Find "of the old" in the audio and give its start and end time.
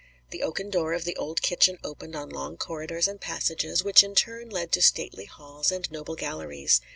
0.93-1.43